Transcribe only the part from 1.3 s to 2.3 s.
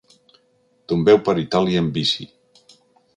Itàlia en bici.